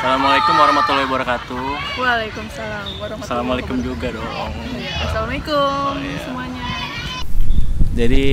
Assalamualaikum 0.00 0.56
warahmatullahi 0.56 1.06
wabarakatuh. 1.12 1.64
Waalaikumsalam 2.00 2.86
warahmatullahi 3.04 3.20
Assalamualaikum 3.20 3.76
juga 3.84 4.08
dong. 4.16 4.48
Iya, 4.80 4.92
Assalamualaikum 5.04 5.92
Oh, 5.92 6.00
iya. 6.00 6.18
semuanya. 6.24 6.64
Jadi 7.92 8.24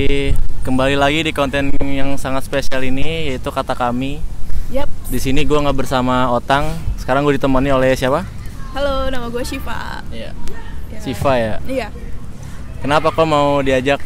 kembali 0.64 0.96
lagi 0.96 1.20
di 1.28 1.32
konten 1.36 1.68
yang 1.84 2.16
sangat 2.16 2.48
spesial 2.48 2.80
ini 2.80 3.28
yaitu 3.28 3.52
kata 3.52 3.76
kami. 3.76 4.24
Yap. 4.72 4.88
Di 5.12 5.20
sini 5.20 5.44
gue 5.44 5.60
nggak 5.60 5.76
bersama 5.76 6.32
Otang. 6.32 6.72
Sekarang 6.96 7.20
gue 7.28 7.36
ditemani 7.36 7.68
oleh 7.68 7.92
siapa? 7.92 8.24
Halo, 8.72 9.12
nama 9.12 9.28
gue 9.28 9.44
Syifa. 9.44 10.00
Iya. 10.08 10.32
Ya. 10.88 10.98
Siva 11.04 11.32
ya. 11.36 11.54
Iya. 11.68 11.92
Kenapa 12.80 13.12
kok 13.12 13.28
mau 13.28 13.60
diajak? 13.60 14.00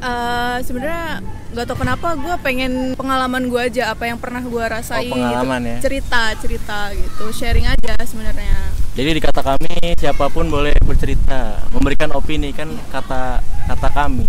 Eh, 0.00 0.56
sebenarnya 0.64 1.20
nggak 1.50 1.64
tau 1.64 1.76
kenapa 1.76 2.14
gue 2.14 2.34
pengen 2.40 2.72
pengalaman 2.94 3.42
gue 3.44 3.58
aja 3.60 3.90
apa 3.90 4.06
yang 4.06 4.16
pernah 4.16 4.38
gue 4.40 4.64
rasain 4.64 5.02
Oh, 5.04 5.12
pengalaman 5.12 5.60
gitu. 5.60 5.68
ya. 5.68 5.78
cerita 5.82 6.22
cerita 6.36 6.78
gitu 6.92 7.24
sharing 7.30 7.66
aja 7.66 7.94
sebenarnya 8.00 8.54
Jadi 8.90 9.10
di 9.12 9.20
kata 9.20 9.40
kami 9.40 9.74
siapa 9.94 10.26
pun 10.28 10.46
boleh 10.46 10.74
bercerita, 10.80 11.62
memberikan 11.70 12.10
opini 12.10 12.50
kan 12.50 12.66
kata 12.90 13.38
kata 13.64 13.88
kami. 13.88 14.26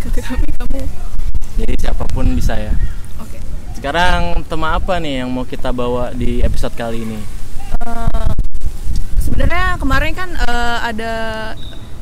kata 0.00 0.20
kami 0.24 0.46
kamu 0.48 0.80
Jadi 1.56 1.74
siapa 1.76 2.06
pun 2.06 2.26
bisa 2.32 2.54
ya. 2.56 2.74
oke 3.16 3.38
Sekarang 3.72 4.42
tema 4.44 4.74
apa 4.74 4.98
nih 4.98 5.22
yang 5.22 5.28
mau 5.28 5.42
kita 5.42 5.70
bawa 5.70 6.10
di 6.10 6.38
episode 6.40 6.72
kali 6.72 7.00
ini? 7.00 7.18
Eh, 7.80 8.30
sebenarnya 9.20 9.76
kemarin 9.76 10.12
kan 10.12 10.30
eh, 10.32 10.78
ada 10.84 11.12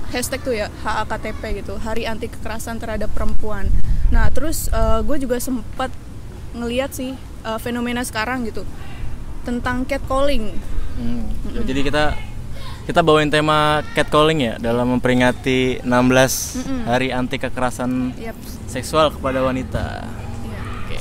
hashtag 0.08 0.40
tuh 0.40 0.54
ya 0.54 0.72
HAKTP 0.78 1.40
gitu 1.58 1.76
Hari 1.76 2.04
Anti 2.04 2.28
Kekerasan 2.28 2.76
Terhadap 2.76 3.12
Perempuan. 3.12 3.68
Nah 4.08 4.28
terus 4.28 4.68
gue 5.04 5.16
juga 5.18 5.36
sempat 5.38 5.92
ngeliat 6.50 6.90
sih 6.90 7.12
eh, 7.44 7.58
fenomena 7.60 8.00
sekarang 8.02 8.44
gitu 8.44 8.64
tentang 9.44 9.84
catcalling. 9.84 10.52
Hmm, 10.98 11.24
Jadi 11.64 11.80
kita 11.82 12.12
kita 12.84 13.00
bawain 13.00 13.28
tema 13.28 13.84
catcalling 13.92 14.40
ya 14.42 14.54
dalam 14.56 14.96
memperingati 14.96 15.84
16 15.84 15.88
hari 16.88 17.12
anti 17.12 17.36
kekerasan 17.36 18.16
Yap. 18.16 18.36
seksual 18.66 19.12
kepada 19.12 19.40
wanita. 19.40 20.08
Iya. 20.42 20.60
Oke. 20.84 20.98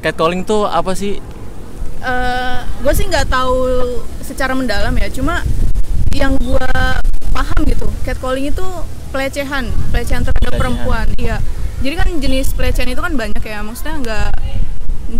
Catcalling 0.00 0.42
tuh 0.42 0.64
apa 0.64 0.92
sih? 0.92 1.20
gue 2.84 2.92
sih 2.92 3.08
nggak 3.08 3.32
tahu 3.32 3.56
secara 4.20 4.52
mendalam 4.52 4.92
ya 4.92 5.08
cuma 5.08 5.40
yang 6.12 6.36
gue 6.36 6.68
paham 7.32 7.64
gitu 7.64 7.88
catcalling 8.04 8.52
itu 8.52 8.66
pelecehan 9.08 9.72
pelecehan 9.88 10.20
terhadap 10.20 10.52
Pelecehan. 10.52 10.60
perempuan 10.60 11.06
iya 11.16 11.40
jadi 11.84 12.00
kan 12.00 12.08
jenis 12.16 12.56
pelecehan 12.56 12.88
itu 12.88 13.04
kan 13.04 13.12
banyak 13.12 13.44
ya 13.44 13.60
maksudnya 13.60 14.00
nggak 14.00 14.30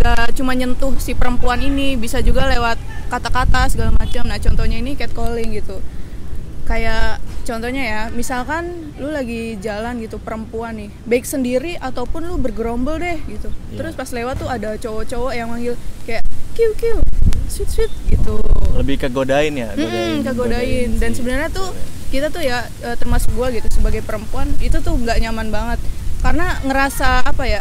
nggak 0.00 0.26
cuma 0.40 0.56
nyentuh 0.56 0.96
si 0.96 1.12
perempuan 1.12 1.60
ini 1.60 2.00
bisa 2.00 2.24
juga 2.24 2.48
lewat 2.48 2.80
kata-kata 3.12 3.68
segala 3.68 3.92
macam. 3.92 4.24
Nah 4.24 4.40
contohnya 4.40 4.80
ini 4.80 4.96
catcalling 4.96 5.52
gitu. 5.60 5.84
Kayak 6.64 7.20
contohnya 7.44 7.84
ya 7.84 8.00
misalkan 8.08 8.96
lu 8.96 9.12
lagi 9.12 9.60
jalan 9.60 10.00
gitu 10.00 10.16
perempuan 10.16 10.80
nih 10.80 10.90
baik 11.04 11.28
sendiri 11.28 11.76
ataupun 11.76 12.24
lu 12.24 12.40
bergerombol 12.40 12.96
deh 12.96 13.20
gitu. 13.28 13.52
Iya. 13.52 13.76
terus 13.76 13.92
pas 13.92 14.08
lewat 14.08 14.40
tuh 14.40 14.48
ada 14.48 14.80
cowok-cowok 14.80 15.32
yang 15.36 15.52
manggil 15.52 15.76
kayak 16.08 16.24
kiu 16.56 16.72
kiu 16.80 17.04
sweet 17.52 17.68
sweet 17.68 17.92
gitu. 18.08 18.40
Lebih 18.80 19.04
ke 19.04 19.08
godain 19.12 19.52
ya, 19.52 19.76
Mm-mm, 19.76 20.24
kegodain 20.24 20.96
dan 20.96 21.12
sebenarnya 21.12 21.52
tuh 21.52 21.68
kita 22.08 22.32
tuh 22.32 22.40
ya 22.40 22.64
eh, 22.80 22.96
termasuk 22.96 23.36
gua 23.36 23.52
gitu 23.52 23.68
sebagai 23.68 24.00
perempuan 24.00 24.48
itu 24.64 24.80
tuh 24.80 24.96
nggak 24.96 25.20
nyaman 25.20 25.52
banget 25.52 25.78
karena 26.24 26.56
ngerasa 26.64 27.20
apa 27.28 27.44
ya 27.44 27.60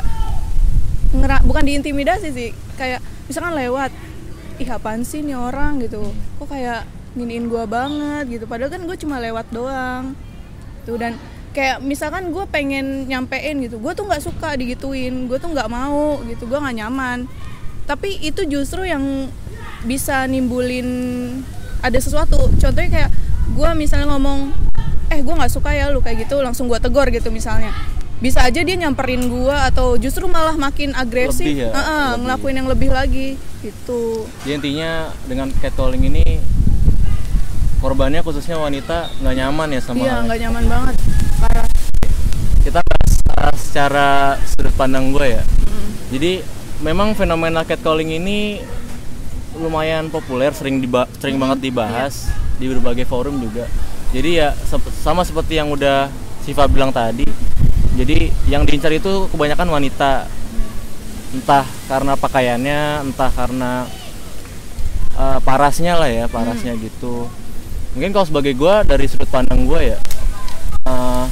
ngera 1.11 1.43
bukan 1.43 1.67
diintimidasi 1.67 2.31
sih 2.31 2.49
kayak 2.79 3.03
misalkan 3.27 3.59
lewat 3.59 3.91
ih 4.61 4.69
apaan 4.71 5.03
sih 5.03 5.19
nih 5.25 5.35
orang? 5.35 5.83
gitu. 5.83 5.99
Kok 6.39 6.47
kayak 6.47 6.87
nginiin 7.19 7.51
gua 7.51 7.67
banget 7.67 8.39
gitu. 8.39 8.45
Padahal 8.47 8.71
kan 8.71 8.81
gue 8.85 8.97
cuma 8.97 9.19
lewat 9.19 9.49
doang. 9.51 10.15
Tuh 10.87 10.95
dan 10.95 11.19
kayak 11.53 11.83
misalkan 11.85 12.33
gue 12.33 12.45
pengen 12.49 13.05
nyampein 13.05 13.61
gitu 13.61 13.77
gue 13.77 13.93
tuh 13.93 14.09
nggak 14.09 14.25
suka 14.25 14.57
digituin 14.57 15.29
gue 15.29 15.37
tuh 15.37 15.53
nggak 15.53 15.69
mau 15.69 16.17
gitu 16.25 16.47
gue 16.47 16.59
nggak 16.59 16.77
nyaman. 16.79 17.27
Tapi 17.83 18.23
itu 18.23 18.47
justru 18.47 18.87
yang 18.87 19.27
bisa 19.83 20.23
nimbulin 20.25 20.87
ada 21.83 21.99
sesuatu. 21.99 22.47
Contohnya 22.57 22.89
kayak 22.89 23.11
gue 23.53 23.69
misalnya 23.75 24.07
ngomong 24.15 24.55
eh 25.11 25.19
gue 25.21 25.33
nggak 25.35 25.51
suka 25.51 25.75
ya 25.75 25.93
lu 25.93 26.01
kayak 26.01 26.25
gitu 26.25 26.41
langsung 26.41 26.65
gue 26.65 26.79
tegor 26.81 27.05
gitu 27.13 27.29
misalnya 27.29 27.69
bisa 28.23 28.39
aja 28.39 28.63
dia 28.63 28.75
nyamperin 28.79 29.27
gue 29.27 29.51
atau 29.67 29.99
justru 29.99 30.31
malah 30.31 30.55
makin 30.55 30.95
agresif. 30.95 31.43
Lebih 31.43 31.67
ya, 31.67 31.69
Heeh, 31.75 32.07
lebih. 32.07 32.19
ngelakuin 32.23 32.55
yang 32.55 32.69
lebih 32.71 32.89
lagi 32.95 33.27
gitu. 33.59 34.23
Jadi 34.47 34.51
intinya 34.63 35.11
dengan 35.27 35.51
catcalling 35.59 36.07
ini 36.07 36.39
korbannya 37.83 38.23
khususnya 38.23 38.55
wanita 38.55 39.11
nggak 39.19 39.35
nyaman 39.43 39.67
ya 39.75 39.81
sama 39.83 40.07
iya 40.07 40.23
nggak 40.23 40.39
nyaman 40.39 40.63
banget. 40.71 40.95
Parah. 41.43 41.67
Kita 42.63 42.79
bahas 42.79 43.13
uh, 43.27 43.55
secara 43.59 44.07
sudut 44.47 44.71
pandang 44.79 45.11
gue 45.11 45.27
ya. 45.35 45.43
Mm. 45.43 45.89
jadi 46.15 46.31
memang 46.79 47.11
fenomena 47.19 47.67
catcalling 47.67 48.15
ini 48.23 48.63
lumayan 49.59 50.07
populer 50.07 50.55
sering 50.55 50.79
diba- 50.79 51.11
sering 51.19 51.35
banget 51.35 51.59
dibahas 51.59 52.31
di 52.55 52.71
berbagai 52.71 53.03
forum 53.03 53.35
juga. 53.43 53.67
Jadi 54.15 54.39
ya 54.39 54.55
sama 55.03 55.27
seperti 55.27 55.59
yang 55.59 55.75
udah 55.75 56.07
Siva 56.47 56.71
bilang 56.71 56.95
tadi 56.95 57.27
jadi 57.93 58.33
yang 58.49 58.65
diincar 58.65 58.89
itu 58.89 59.29
kebanyakan 59.29 59.69
wanita. 59.69 60.25
Entah 61.33 61.65
karena 61.89 62.13
pakaiannya 62.13 63.09
entah 63.09 63.29
karena 63.33 63.89
uh, 65.17 65.39
parasnya 65.41 65.97
lah 65.97 66.09
ya 66.09 66.25
parasnya 66.29 66.73
gitu. 66.77 67.29
Mungkin 67.93 68.13
kalau 68.13 68.25
sebagai 68.25 68.53
gue 68.57 68.73
dari 68.85 69.05
sudut 69.05 69.29
pandang 69.29 69.69
gue 69.69 69.93
ya 69.93 69.99
uh, 70.89 71.25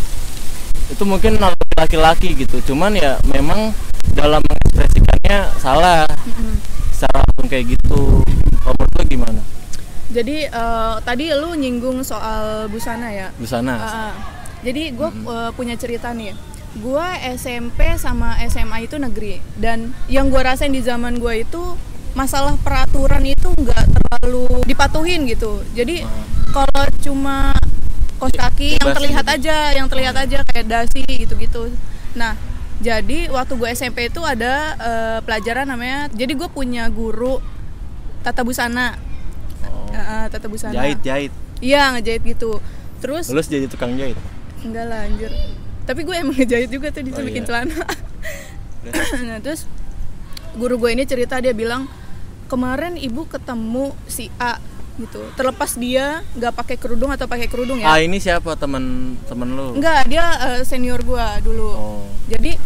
itu 0.89 1.01
mungkin 1.05 1.37
laki-laki 1.77 2.33
gitu. 2.37 2.61
Cuman 2.73 2.93
ya 2.97 3.17
memang 3.29 3.73
dalam 4.13 4.41
mengekspresikannya 4.45 5.37
salah. 5.57 6.05
Mm-mm. 6.05 6.57
secara 6.93 7.25
langsung 7.25 7.49
kayak 7.49 7.65
gitu. 7.73 8.21
Kalau 8.61 8.73
menurut 8.77 8.93
lo 8.93 9.03
gimana? 9.09 9.41
Jadi 10.11 10.45
eh, 10.45 10.95
tadi 11.01 11.33
lu 11.33 11.57
nyinggung 11.57 12.05
soal 12.05 12.69
busana 12.69 13.09
ya? 13.09 13.33
Busana. 13.41 13.73
Ah. 13.81 14.13
jadi 14.61 14.93
gue 14.93 15.09
punya 15.57 15.73
cerita 15.73 16.13
nih 16.13 16.37
gue 16.79 17.07
SMP 17.35 17.99
sama 17.99 18.39
SMA 18.47 18.87
itu 18.87 18.95
negeri. 18.95 19.43
Dan 19.59 19.91
yang 20.07 20.31
gue 20.31 20.39
rasain 20.39 20.71
di 20.71 20.79
zaman 20.79 21.19
gue 21.19 21.43
itu 21.43 21.75
masalah 22.15 22.55
peraturan 22.59 23.23
itu 23.27 23.51
nggak 23.51 23.85
terlalu 23.91 24.63
dipatuhin 24.63 25.27
gitu. 25.27 25.59
Jadi 25.75 26.03
kalau 26.55 26.83
cuma 27.03 27.55
kos 28.21 28.31
kaki 28.37 28.77
yang 28.77 28.93
terlihat 28.93 29.25
gitu. 29.25 29.35
aja 29.41 29.57
yang 29.73 29.87
terlihat 29.89 30.15
aja 30.15 30.37
kayak 30.47 30.65
dasi 30.67 31.03
gitu-gitu. 31.03 31.71
Nah 32.15 32.39
jadi 32.79 33.29
waktu 33.29 33.53
gue 33.59 33.69
SMP 33.75 34.07
itu 34.07 34.21
ada 34.23 34.75
eh, 34.79 35.19
pelajaran 35.27 35.67
namanya 35.67 36.07
jadi 36.11 36.33
gue 36.35 36.49
punya 36.51 36.87
guru 36.87 37.43
tata 38.23 38.47
busana. 38.47 38.95
Oh, 39.67 39.91
eh, 39.91 40.27
tata 40.31 40.47
busana. 40.47 40.75
Jahit 40.75 40.99
jahit. 41.03 41.31
Iya 41.59 41.95
ngejahit 41.95 42.23
gitu. 42.23 42.63
Terus 43.01 43.27
lulus 43.27 43.49
jadi 43.49 43.67
tukang 43.67 43.97
jahit? 43.97 44.15
Enggak 44.61 44.85
lah 44.87 45.09
anjir 45.09 45.33
Tapi 45.85 46.01
gue 46.05 46.15
emang 46.15 46.35
ngejahit 46.37 46.69
juga 46.69 46.93
tuh 46.93 47.03
di 47.03 47.11
Oh, 47.11 47.21
bikin 47.25 47.43
iya. 47.43 47.47
celana. 47.47 47.77
Nah 49.29 49.37
terus 49.37 49.69
Guru 50.57 50.81
gue 50.81 50.91
ini 50.97 51.05
cerita 51.05 51.37
dia 51.37 51.53
bilang 51.53 51.85
Kemarin 52.49 52.97
ibu 52.97 53.29
ketemu 53.29 53.95
si 54.09 54.27
A 54.41 54.59
gitu. 54.99 55.23
Terlepas 55.39 55.79
dia 55.79 56.19
nggak 56.35 56.51
pakai 56.51 56.75
kerudung 56.75 57.07
atau 57.07 57.23
pakai 57.23 57.47
kerudung 57.47 57.79
ah 57.79 57.95
ya 57.95 58.03
ini 58.03 58.19
siapa? 58.19 58.59
Temen 58.59 59.15
temen 59.23 59.55
lu? 59.55 59.79
Enggak 59.79 60.03
dia 60.11 60.25
eh, 60.51 60.61
senior 60.67 60.99
gue 60.99 61.25
dulu. 61.47 61.69
Oh. 61.71 62.03
Jadi 62.27 62.59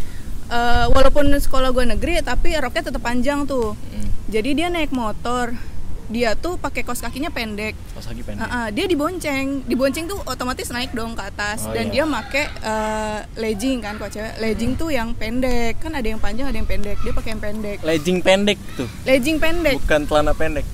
eh, 0.50 0.86
walaupun 0.90 1.30
sekolah 1.38 1.70
gue 1.70 1.86
negeri 1.86 2.18
Tapi 2.26 2.58
roknya 2.58 2.90
tetap 2.90 3.04
panjang 3.06 3.46
tuh. 3.46 3.78
Mm. 3.94 4.10
Jadi 4.34 4.50
dia 4.58 4.68
naik 4.74 4.90
motor. 4.90 5.54
Dia 6.10 6.34
tuh 6.34 6.58
pakai 6.58 6.82
kos 6.82 7.06
kakinya 7.06 7.30
pendek 7.30 7.78
pas 7.96 8.06
lagi 8.06 8.22
pendek 8.22 8.44
Ah, 8.44 8.52
ah, 8.52 8.68
dia 8.68 8.86
dibonceng, 8.86 9.64
dibonceng 9.64 10.06
tuh 10.06 10.20
otomatis 10.26 10.68
naik 10.68 10.92
dong 10.92 11.16
ke 11.16 11.24
atas 11.24 11.64
Oh, 11.64 11.72
dan 11.72 11.88
iya. 11.88 11.94
dia 11.94 12.06
make 12.06 12.44
eh, 12.44 13.20
legging 13.36 13.80
kan 13.80 13.96
kok 13.96 14.12
cewek. 14.12 14.36
Legging 14.38 14.76
tuh 14.76 14.90
yang 14.90 15.12
pendek, 15.12 15.80
kan 15.80 15.92
ada 15.92 16.04
yang 16.04 16.20
panjang 16.20 16.46
ada 16.46 16.58
yang 16.58 16.68
pendek. 16.68 17.00
Dia 17.00 17.12
pakai 17.12 17.32
yang 17.32 17.42
pendek. 17.42 17.78
legging 17.82 18.20
pendek 18.20 18.60
tuh 18.76 18.88
Legging 19.02 19.38
pendek. 19.38 19.80
bukan 19.80 20.02
celana 20.04 20.34
pendek 20.34 20.68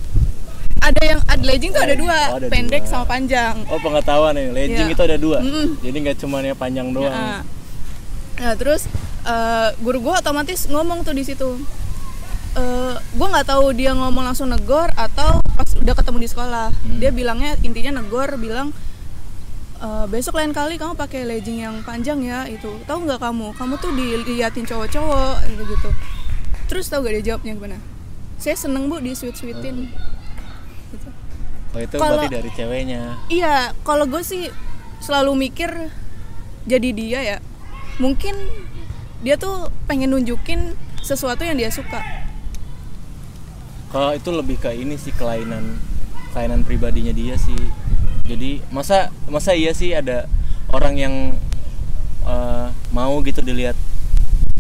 Ada 0.80 1.02
yang 1.06 1.20
ada 1.24 1.44
legging 1.44 1.70
tuh 1.70 1.80
ada 1.80 1.94
dua, 1.94 2.18
Oh, 2.28 2.38
ada 2.38 2.50
pendek 2.50 2.82
dua. 2.82 2.90
sama 2.90 3.06
panjang. 3.06 3.54
oh 3.70 3.78
pengetahuan 3.78 4.34
nih 4.34 4.48
legging 4.50 4.88
Iya. 4.88 4.96
itu 4.98 5.04
ada 5.04 5.16
dua 5.16 5.38
Mm-mm. 5.40 5.78
jadi 5.78 5.98
nggak 6.02 6.18
cuma 6.18 6.42
yang 6.42 6.58
panjang 6.58 6.90
doang 6.90 7.14
Ah. 7.14 7.46
Nah, 8.36 8.54
terus 8.56 8.90
eh, 9.22 9.70
guru 9.78 10.02
gua 10.02 10.18
otomatis 10.18 10.66
ngomong 10.66 11.02
tuh 11.02 11.14
di 11.14 11.22
situ. 11.22 11.62
Eh, 12.52 12.96
gua 13.14 13.28
nggak 13.30 13.48
tahu 13.48 13.70
dia 13.72 13.94
ngomong 13.94 14.26
langsung 14.26 14.50
negor 14.50 14.90
atau 14.92 15.38
pas 15.54 15.70
udah 15.76 15.94
ketemu 15.94 16.18
di 16.24 16.30
sekolah. 16.30 16.68
Hmm. 16.72 16.98
Dia 17.00 17.12
bilangnya 17.12 17.56
intinya 17.62 18.00
negor 18.00 18.36
bilang 18.36 18.72
"Eh, 19.82 20.06
besok 20.08 20.38
lain 20.38 20.54
kali 20.54 20.78
kamu 20.78 20.94
pakai 20.94 21.26
legging 21.26 21.66
yang 21.66 21.82
panjang 21.82 22.22
ya 22.22 22.46
itu 22.46 22.70
tahu 22.86 23.10
nggak 23.10 23.18
kamu 23.18 23.50
kamu 23.58 23.74
tuh 23.82 23.90
diliatin 23.92 24.62
cowok-cowok 24.62 25.42
gitu 25.50 25.64
gitu 25.66 25.90
terus 26.70 26.86
tahu 26.86 27.02
gak 27.04 27.18
dia 27.18 27.34
jawabnya 27.34 27.58
gimana 27.58 27.82
saya 28.38 28.54
seneng 28.54 28.86
bu 28.88 29.02
di 29.02 29.18
sweet 29.18 29.34
sweetin 29.34 29.90
gitu. 30.94 31.10
oh 31.74 31.80
itu 31.82 31.96
Kalau- 31.98 32.22
berarti 32.22 32.30
dari 32.30 32.52
ceweknya 32.54 33.02
Iya, 33.28 33.74
kalau 33.82 34.06
gue 34.06 34.22
sih 34.22 34.54
selalu 35.02 35.50
mikir 35.50 35.90
jadi 36.70 36.90
dia 36.94 37.20
ya. 37.26 37.38
Mungkin 37.98 38.38
dia 39.26 39.34
tuh 39.34 39.74
pengen 39.90 40.14
nunjukin 40.14 40.78
sesuatu 41.02 41.42
yang 41.42 41.58
dia 41.58 41.74
suka. 41.74 42.02
Kalau 43.92 44.16
itu 44.16 44.30
lebih 44.32 44.58
ke 44.58 44.72
ini 44.74 44.96
sih 44.96 45.12
kelainan 45.14 45.78
kelainan 46.32 46.64
pribadinya 46.64 47.12
dia 47.12 47.36
sih 47.36 47.60
jadi 48.26 48.64
masa 48.72 49.12
masa 49.28 49.52
iya 49.52 49.76
sih 49.76 49.92
ada 49.92 50.26
orang 50.72 50.96
yang 50.96 51.14
eh, 52.26 52.68
mau 52.96 53.20
gitu 53.22 53.44
dilihat 53.44 53.76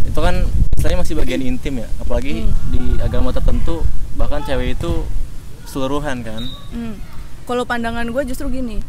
itu 0.03 0.19
kan 0.19 0.43
istilahnya 0.75 0.99
masih 1.07 1.15
bagian 1.15 1.41
intim 1.45 1.79
ya 1.79 1.87
apalagi 2.03 2.45
di 2.73 2.83
agama 2.99 3.31
tertentu 3.31 3.85
bahkan 4.19 4.43
cewek 4.43 4.75
itu 4.75 5.07
seluruhan 5.65 6.19
kan 6.21 6.43
Hmm. 6.75 6.95
Kalau 7.49 7.65
pandangan 7.67 8.05
gue 8.07 8.23
justru 8.31 8.47
gini, 8.53 8.79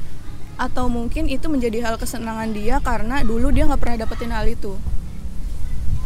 atau 0.60 0.86
mungkin 0.86 1.26
itu 1.26 1.48
menjadi 1.48 1.82
hal 1.82 1.96
kesenangan 1.96 2.52
dia 2.52 2.78
karena 2.78 3.24
dulu 3.24 3.50
dia 3.50 3.66
nggak 3.66 3.80
pernah 3.80 4.06
dapetin 4.06 4.30
hal 4.30 4.46
itu. 4.46 4.76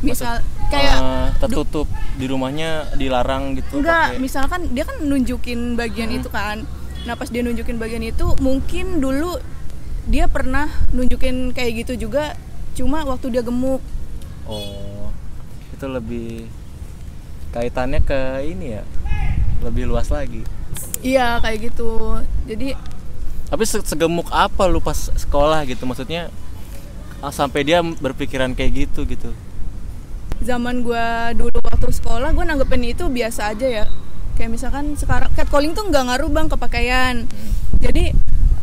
Misal 0.07 0.35
kayak 0.67 0.97
Eh, 0.97 1.29
tertutup 1.39 1.87
di 2.15 2.27
rumahnya 2.27 2.71
dilarang 2.95 3.55
gitu 3.55 3.79
Enggak, 3.79 4.15
pakai- 4.15 4.21
misalkan 4.21 4.61
dia 4.71 4.83
kan 4.83 4.97
nunjukin 5.01 5.75
bagian 5.75 6.11
itu 6.11 6.29
kan. 6.29 6.63
Nah, 7.05 7.15
pas 7.15 7.27
dia 7.27 7.39
nunjukin 7.41 7.77
bagian 7.77 8.03
itu, 8.03 8.27
mungkin 8.41 8.99
dulu 8.99 9.39
dia 10.07 10.27
pernah 10.27 10.67
nunjukin 10.91 11.51
kayak 11.51 11.87
gitu 11.87 12.09
juga, 12.09 12.35
cuma 12.73 13.03
waktu 13.03 13.31
dia 13.31 13.43
gemuk. 13.43 13.83
oh 14.45 15.11
itu 15.71 15.87
lebih 15.87 16.47
kaitannya 17.51 17.99
ke 18.01 18.17
ini 18.47 18.67
ya 18.73 18.83
lebih 19.59 19.85
luas 19.85 20.07
lagi 20.09 20.47
Iya, 20.99 21.39
kayak 21.39 21.59
gitu. 21.67 22.23
Jadi 22.45 22.79
tapi 23.47 23.63
se- 23.63 23.83
segemuk 23.83 24.27
apa 24.29 24.67
lu 24.67 24.79
pas 24.79 24.95
sekolah 25.13 25.63
gitu 25.65 25.83
maksudnya 25.83 26.31
sampai 27.27 27.63
dia 27.63 27.79
berpikiran 27.81 28.53
kayak 28.53 28.87
gitu 28.87 29.03
gitu 29.05 29.31
zaman 30.47 30.87
gua 30.87 31.35
dulu 31.35 31.59
waktu 31.67 31.91
sekolah, 31.91 32.31
gua 32.31 32.47
nanggepin 32.47 32.87
itu 32.87 33.11
biasa 33.11 33.51
aja 33.51 33.67
ya. 33.67 33.85
Kayak 34.39 34.51
misalkan 34.55 34.95
sekarang 34.95 35.35
catcalling 35.35 35.75
tuh 35.75 35.91
nggak 35.91 36.07
ngaruh 36.07 36.31
bang 36.31 36.47
ke 36.47 36.57
pakaian. 36.57 37.15
Jadi 37.83 38.15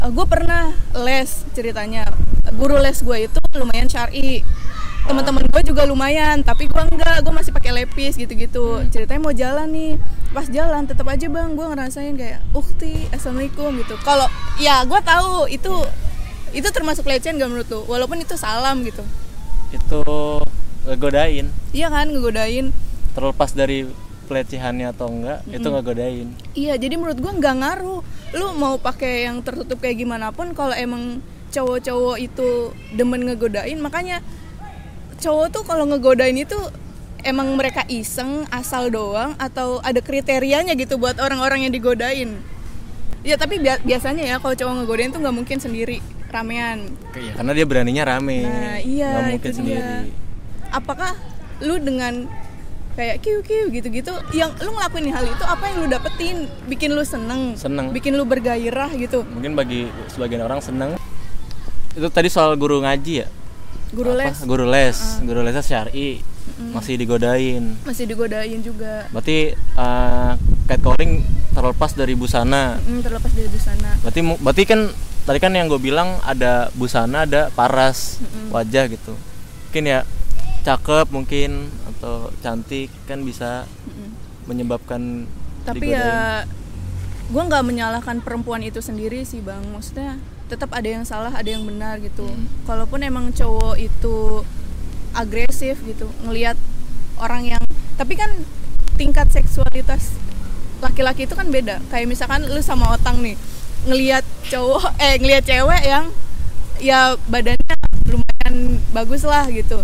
gue 0.03 0.25
pernah 0.27 0.71
les 1.00 1.47
ceritanya. 1.56 2.07
Guru 2.53 2.75
les 2.75 3.00
gue 3.00 3.25
itu 3.25 3.39
lumayan 3.56 3.88
syari. 3.88 4.44
Teman-teman 5.03 5.44
gue 5.47 5.62
juga 5.68 5.83
lumayan, 5.83 6.44
tapi 6.44 6.71
gua 6.71 6.88
enggak, 6.88 7.24
gue 7.24 7.33
masih 7.35 7.51
pakai 7.51 7.71
lepis 7.74 8.15
gitu-gitu. 8.15 8.83
Ceritanya 8.88 9.19
mau 9.19 9.35
jalan 9.35 9.68
nih, 9.68 10.00
pas 10.31 10.47
jalan 10.47 10.88
tetap 10.88 11.07
aja 11.12 11.27
bang, 11.27 11.56
gue 11.56 11.65
ngerasain 11.65 12.15
kayak, 12.15 12.39
ukti, 12.56 13.09
assalamualaikum 13.12 13.83
gitu. 13.83 13.95
Kalau 14.06 14.30
ya 14.63 14.83
gue 14.88 15.00
tahu 15.03 15.50
itu 15.51 15.74
itu 16.53 16.68
termasuk 16.69 17.03
pelecehan 17.03 17.41
gak 17.41 17.50
menurut 17.50 17.68
lu? 17.68 17.81
Walaupun 17.89 18.21
itu 18.21 18.38
salam 18.38 18.85
gitu. 18.85 19.01
itu 19.74 20.01
ngegodain 20.94 21.50
Iya 21.72 21.90
kan 21.90 22.07
ngegodain. 22.07 22.69
terlepas 23.13 23.51
dari 23.51 23.90
pelecehannya 24.24 24.90
atau 24.90 25.10
enggak 25.10 25.44
itu 25.48 25.68
ngegodain 25.68 26.28
Iya, 26.54 26.78
jadi 26.78 26.95
menurut 26.95 27.18
gua 27.18 27.34
nggak 27.34 27.56
ngaruh. 27.60 28.00
Lu 28.34 28.48
mau 28.54 28.78
pakai 28.78 29.25
yang 29.25 29.42
tertutup 29.42 29.78
kayak 29.78 30.00
gimana 30.00 30.30
pun, 30.30 30.54
kalau 30.54 30.72
emang 30.72 31.19
cowok-cowok 31.50 32.18
itu 32.18 32.48
demen 32.92 33.22
ngegodain, 33.24 33.78
makanya 33.78 34.22
cowok 35.19 35.48
tuh 35.51 35.63
kalau 35.63 35.86
ngegodain 35.86 36.34
itu 36.34 36.57
emang 37.22 37.54
mereka 37.54 37.86
iseng, 37.88 38.44
asal 38.50 38.90
doang, 38.90 39.38
atau 39.38 39.78
ada 39.80 40.00
kriterianya 40.00 40.74
gitu 40.74 40.98
buat 40.98 41.18
orang-orang 41.18 41.66
yang 41.66 41.74
digodain. 41.74 42.38
Ya 43.22 43.38
tapi 43.38 43.56
bia- 43.57 43.80
biasanya 43.80 44.25
ya 44.25 44.36
kalau 44.38 44.51
cowok 44.51 44.74
ngegodain 44.81 45.10
tuh 45.10 45.22
nggak 45.22 45.36
mungkin 45.36 45.57
sendiri, 45.57 46.01
ramean. 46.28 46.92
ya, 47.13 47.31
karena 47.34 47.51
dia 47.54 47.63
beraninya 47.63 48.04
rame 48.10 48.42
Nah 48.42 48.80
iya 48.80 49.10
nggak 49.12 49.25
mungkin 49.30 49.51
sendiri 49.54 49.80
dia. 49.80 50.22
Apakah 50.73 51.13
lu 51.61 51.77
dengan 51.77 52.25
kayak 52.93 53.21
kiu 53.21 53.41
kiu 53.45 53.69
gitu-gitu, 53.69 54.09
yang 54.33 54.53
lu 54.57 54.73
ngelakuin 54.73 55.09
hal 55.13 55.25
itu 55.25 55.43
apa 55.45 55.69
yang 55.69 55.77
lu 55.81 55.87
dapetin, 55.89 56.37
bikin 56.65 56.93
lu 56.93 57.01
seneng, 57.01 57.53
Seneng. 57.57 57.89
bikin 57.89 58.13
lu 58.13 58.25
bergairah 58.25 58.89
gitu. 58.97 59.21
mungkin 59.29 59.53
bagi 59.53 59.89
sebagian 60.09 60.41
orang 60.41 60.61
seneng. 60.61 60.97
Itu 61.93 62.09
tadi 62.09 62.29
soal 62.29 62.57
guru 62.57 62.81
ngaji 62.81 63.13
ya? 63.21 63.27
Guru 63.93 64.17
Apa? 64.17 64.33
les. 64.33 64.37
Guru 64.41 64.65
les. 64.65 64.97
Guru 65.21 65.39
lesnya 65.45 65.61
syari. 65.61 66.21
Masih 66.73 66.97
digodain. 66.97 67.77
Masih 67.85 68.09
digodain 68.09 68.59
juga, 68.65 69.05
berarti 69.13 69.53
uh, 69.77 70.33
catcalling 70.65 71.21
terlepas 71.53 71.93
dari 71.93 72.17
busana. 72.17 72.81
Mm, 72.81 72.99
terlepas 73.05 73.31
dari 73.31 73.49
busana. 73.49 73.89
berarti 74.01 74.21
berarti 74.41 74.63
kan 74.65 74.79
tadi 75.23 75.37
kan 75.39 75.53
yang 75.53 75.69
gue 75.69 75.77
bilang 75.79 76.17
ada 76.25 76.67
busana 76.73 77.29
ada 77.29 77.53
paras 77.53 78.17
wajah 78.49 78.89
gitu. 78.89 79.13
Mungkin 79.69 79.85
ya 79.85 79.99
cakep 80.63 81.12
mungkin 81.12 81.68
atau 81.95 82.31
cantik 82.39 82.88
kan 83.04 83.21
bisa 83.21 83.68
menyebabkan 84.48 85.27
Tapi 85.63 85.92
digodain. 85.92 86.00
ya, 86.00 86.44
gue 87.31 87.44
nggak 87.48 87.63
menyalahkan 87.63 88.19
perempuan 88.19 88.63
itu 88.63 88.80
sendiri 88.83 89.24
sih 89.24 89.39
bang. 89.39 89.63
Maksudnya 89.71 90.19
tetap 90.51 90.71
ada 90.75 90.88
yang 90.88 91.07
salah, 91.07 91.31
ada 91.31 91.48
yang 91.48 91.63
benar 91.63 92.00
gitu. 92.04 92.27
Kalaupun 92.68 93.04
emang 93.04 93.31
cowok 93.31 93.80
itu 93.80 94.44
agresif 95.15 95.80
gitu, 95.88 96.12
ngelihat 96.27 96.60
orang 97.19 97.48
yang, 97.56 97.63
tapi 97.95 98.19
kan 98.19 98.31
tingkat 99.00 99.31
seksualitas 99.31 100.12
laki-laki 100.83 101.24
itu 101.24 101.36
kan 101.36 101.48
beda. 101.48 101.80
Kayak 101.88 102.12
misalkan 102.12 102.44
lu 102.44 102.59
sama 102.59 102.92
otang 102.92 103.24
nih, 103.24 103.39
ngelihat 103.88 104.27
cowok, 104.51 104.95
eh 105.00 105.16
ngelihat 105.19 105.44
cewek 105.48 105.83
yang 105.88 106.12
ya 106.83 107.16
badannya 107.31 107.75
lumayan 108.12 108.83
bagus 108.92 109.24
lah 109.24 109.48
gitu. 109.48 109.80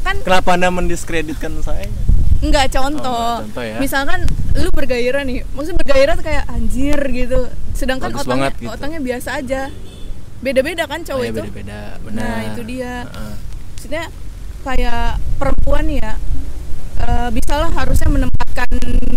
Kan 0.00 0.16
kenapa 0.20 0.48
anda 0.54 0.68
mendiskreditkan 0.68 1.52
saya 1.60 1.84
Enggak 2.40 2.72
contoh. 2.72 3.04
Oh, 3.04 3.44
enggak, 3.44 3.52
contoh 3.52 3.64
ya. 3.66 3.76
Misalkan 3.76 4.20
lu 4.56 4.68
bergairah 4.72 5.22
nih, 5.22 5.44
maksudnya 5.52 5.76
bergairah 5.78 6.14
tuh 6.16 6.24
kayak 6.24 6.44
anjir 6.48 6.96
gitu. 7.06 7.40
Sedangkan 7.72 8.08
Bagus 8.08 8.24
otaknya 8.24 8.32
banget 8.32 8.52
gitu. 8.56 8.70
otaknya 8.72 9.00
biasa 9.02 9.28
aja. 9.36 9.62
Beda-beda 10.40 10.82
kan 10.88 11.04
cowok 11.04 11.20
Oh, 11.20 11.24
ya 11.24 11.30
itu. 11.30 11.42
beda-beda 11.44 11.80
benar 12.00 12.24
Nah, 12.24 12.38
itu 12.48 12.60
dia. 12.64 12.94
Heeh. 13.04 13.32
Maksudnya 13.70 14.04
kayak 14.60 15.04
perempuan 15.36 15.84
ya 15.86 16.10
eh, 16.98 17.28
bisalah 17.30 17.68
harusnya 17.70 18.08
menempatkan 18.08 18.68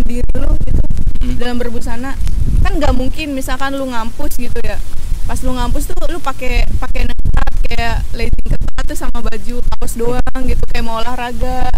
diri 0.04 0.24
lu 0.34 0.52
gitu 0.62 0.84
Hmm. 1.24 1.40
dalam 1.40 1.56
berbusana. 1.56 2.20
Kan 2.60 2.72
nggak 2.76 2.92
mungkin 2.92 3.32
misalkan 3.32 3.72
lu 3.72 3.88
ngampus 3.88 4.36
gitu 4.36 4.60
ya. 4.60 4.76
Pas 5.24 5.40
lu 5.40 5.56
ngampus 5.56 5.88
tuh 5.88 5.96
lu 6.08 6.20
pakai 6.20 6.68
pakai 6.76 7.08
ketat 7.08 7.52
kayak 7.64 7.96
legging 8.12 8.52
ketat 8.84 8.90
tuh 8.90 8.98
sama 9.00 9.20
baju 9.22 9.56
kaos 9.72 9.96
doang 9.96 10.42
gitu 10.44 10.64
kayak 10.68 10.84
mau 10.84 11.00
olahraga. 11.00 11.72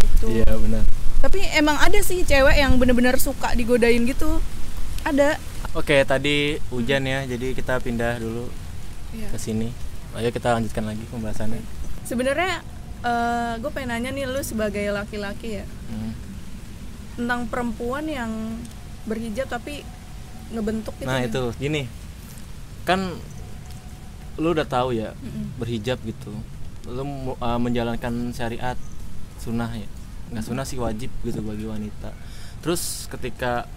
Gitu 0.00 0.26
iya 0.34 0.48
benar 0.48 0.84
tapi 1.20 1.44
emang 1.52 1.76
ada 1.76 2.00
sih 2.00 2.24
cewek 2.24 2.56
yang 2.56 2.80
bener-bener 2.80 3.20
suka 3.20 3.52
digodain 3.52 4.08
gitu 4.08 4.40
ada 5.04 5.36
oke 5.70 5.92
tadi 6.02 6.56
hujan 6.72 7.04
ya 7.04 7.28
jadi 7.28 7.52
kita 7.52 7.76
pindah 7.78 8.16
dulu 8.16 8.48
Iya. 9.10 9.28
ke 9.28 9.36
sini 9.36 9.68
ayo 10.14 10.30
kita 10.30 10.54
lanjutkan 10.54 10.86
lagi 10.86 11.04
pembahasannya 11.04 11.60
sebenarnya 12.06 12.64
gue 13.58 13.68
pengen 13.68 13.92
nanya 13.92 14.10
nih 14.14 14.24
lu 14.24 14.40
sebagai 14.40 14.88
laki-laki 14.88 15.60
ya 15.60 15.66
Hmm. 15.90 16.14
tentang 17.18 17.44
perempuan 17.44 18.06
yang 18.06 18.30
berhijab 19.04 19.50
tapi 19.50 19.84
ngebentuk 20.48 20.96
gitu 20.96 21.04
Nah 21.04 21.20
kan. 21.20 21.26
itu 21.26 21.42
gini 21.58 21.82
kan 22.82 23.20
lu 24.40 24.56
udah 24.56 24.64
tahu 24.64 24.96
ya 24.96 25.12
berhijab 25.60 26.00
gitu, 26.00 26.32
lu 26.88 27.04
uh, 27.36 27.60
menjalankan 27.60 28.32
syariat 28.32 28.80
sunnah 29.36 29.68
ya, 29.76 29.84
nggak 30.32 30.44
sunnah 30.48 30.64
sih 30.64 30.80
wajib 30.80 31.12
gitu 31.20 31.44
bagi 31.44 31.68
wanita. 31.68 32.16
Terus 32.64 33.04
ketika 33.12 33.68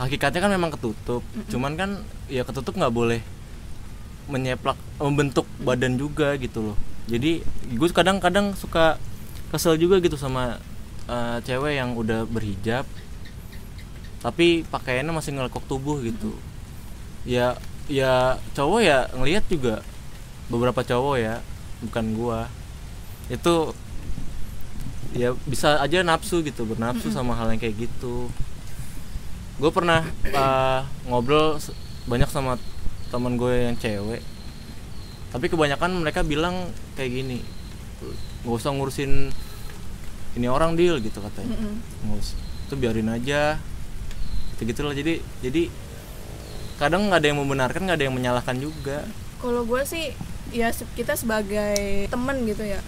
hakikatnya 0.00 0.40
kan 0.40 0.52
memang 0.56 0.72
ketutup, 0.72 1.20
cuman 1.52 1.76
kan 1.76 1.90
ya 2.32 2.42
ketutup 2.42 2.72
nggak 2.72 2.90
boleh 2.90 3.20
menyeplak 4.32 4.80
membentuk 4.96 5.44
badan 5.60 6.00
juga 6.00 6.40
gitu 6.40 6.72
loh. 6.72 6.78
Jadi 7.04 7.44
gue 7.76 7.88
kadang-kadang 7.92 8.56
suka 8.56 8.96
kesel 9.52 9.76
juga 9.76 10.00
gitu 10.00 10.16
sama 10.16 10.56
uh, 11.04 11.36
cewek 11.44 11.76
yang 11.76 11.92
udah 11.92 12.24
berhijab 12.24 12.88
tapi 14.24 14.64
pakaiannya 14.72 15.12
masih 15.12 15.36
ngelekok 15.36 15.68
tubuh 15.68 16.00
gitu. 16.00 16.32
Ya 17.28 17.60
ya 17.90 18.40
cowok 18.56 18.80
ya 18.80 18.98
ngelihat 19.12 19.44
juga 19.48 19.84
beberapa 20.48 20.80
cowok 20.80 21.16
ya 21.20 21.40
bukan 21.84 22.04
gua. 22.16 22.40
Itu 23.28 23.72
ya 25.14 25.32
bisa 25.46 25.78
aja 25.78 26.02
nafsu 26.02 26.42
gitu 26.42 26.66
bernafsu 26.66 27.08
sama 27.12 27.36
hal 27.38 27.52
yang 27.54 27.60
kayak 27.60 27.88
gitu. 27.88 28.28
Gue 29.54 29.70
pernah 29.70 30.02
uh, 30.34 30.82
ngobrol 31.06 31.62
banyak 32.10 32.26
sama 32.26 32.58
teman 33.14 33.38
gue 33.38 33.70
yang 33.70 33.76
cewek. 33.78 34.20
Tapi 35.30 35.46
kebanyakan 35.46 36.02
mereka 36.02 36.26
bilang 36.26 36.70
kayak 36.98 37.10
gini 37.10 37.38
nggak 38.44 38.60
usah 38.60 38.76
ngurusin 38.76 39.32
ini 40.36 40.46
orang 40.50 40.74
deal 40.74 40.98
gitu 40.98 41.22
katanya. 41.22 41.56
Nggak 42.02 42.18
usah 42.18 42.38
itu 42.64 42.74
biarin 42.80 43.12
aja 43.12 43.60
gitu 44.54 44.62
gitulah 44.72 44.94
jadi 44.96 45.20
jadi 45.44 45.68
kadang 46.76 47.06
nggak 47.08 47.20
ada 47.22 47.28
yang 47.30 47.38
membenarkan 47.40 47.80
nggak 47.86 47.98
ada 47.98 48.06
yang 48.06 48.16
menyalahkan 48.16 48.56
juga. 48.58 49.06
Kalau 49.38 49.62
gue 49.68 49.82
sih 49.86 50.14
ya 50.54 50.70
kita 50.94 51.14
sebagai 51.14 52.08
temen 52.08 52.36
gitu 52.48 52.64
ya. 52.64 52.80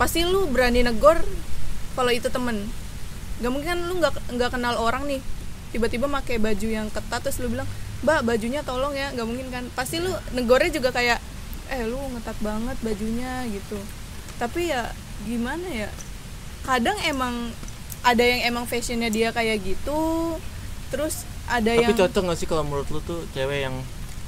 Pasti 0.00 0.24
lu 0.24 0.48
berani 0.48 0.86
negor 0.86 1.20
kalau 1.94 2.10
itu 2.10 2.32
temen. 2.32 2.66
Gak 3.40 3.52
mungkin 3.52 3.68
kan 3.72 3.80
lu 3.88 3.94
nggak 4.00 4.14
nggak 4.36 4.50
kenal 4.52 4.74
orang 4.80 5.04
nih. 5.08 5.20
Tiba-tiba 5.70 6.10
pakai 6.10 6.42
baju 6.42 6.66
yang 6.66 6.88
ketat 6.90 7.20
terus 7.22 7.38
lu 7.38 7.52
bilang 7.52 7.68
mbak 8.02 8.24
bajunya 8.24 8.64
tolong 8.64 8.96
ya. 8.96 9.12
Nggak 9.12 9.26
mungkin 9.28 9.48
kan. 9.52 9.64
Pasti 9.76 10.00
lu 10.00 10.10
negornya 10.32 10.70
juga 10.72 10.90
kayak 10.90 11.20
eh 11.70 11.86
lu 11.86 12.00
ngetat 12.16 12.38
banget 12.40 12.76
bajunya 12.82 13.46
gitu. 13.48 13.78
Tapi 14.40 14.72
ya 14.72 14.90
gimana 15.28 15.68
ya? 15.68 15.90
Kadang 16.64 16.96
emang 17.04 17.52
ada 18.00 18.24
yang 18.24 18.40
emang 18.48 18.64
fashionnya 18.64 19.12
dia 19.12 19.28
kayak 19.28 19.60
gitu 19.60 20.36
terus 20.88 21.28
ada 21.50 21.70
tapi 21.74 21.82
yang 21.82 21.98
cocok 21.98 22.22
nggak 22.30 22.38
sih 22.38 22.46
kalau 22.46 22.62
menurut 22.62 22.86
lu 22.94 23.02
tuh 23.02 23.26
cewek 23.34 23.66
yang 23.66 23.74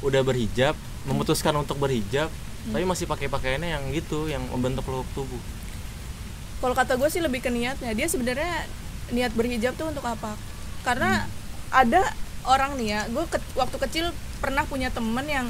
udah 0.02 0.20
berhijab 0.26 0.74
memutuskan 1.06 1.54
untuk 1.54 1.78
berhijab 1.78 2.26
tapi 2.62 2.86
masih 2.86 3.10
pakai 3.10 3.26
pakaiannya 3.26 3.74
yang 3.74 3.84
gitu 3.90 4.30
yang 4.30 4.42
membentuk 4.46 4.86
lekuk 4.86 5.08
tubuh? 5.18 5.42
Kalau 6.62 6.78
kata 6.78 6.94
gue 6.94 7.10
sih 7.10 7.18
lebih 7.18 7.42
ke 7.42 7.50
niatnya. 7.50 7.90
Dia 7.90 8.06
sebenarnya 8.06 8.70
niat 9.10 9.34
berhijab 9.34 9.74
tuh 9.74 9.90
untuk 9.90 10.06
apa? 10.06 10.38
Karena 10.86 11.26
ada 11.74 12.06
orang 12.46 12.78
nih 12.78 12.88
ya 12.94 13.00
gue 13.10 13.24
waktu 13.58 13.76
kecil 13.88 14.06
pernah 14.38 14.62
punya 14.62 14.94
temen 14.94 15.26
yang 15.26 15.46